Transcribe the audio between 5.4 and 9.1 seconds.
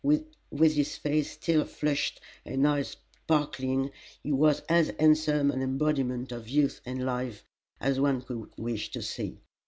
an embodiment of youth and life as one could wish to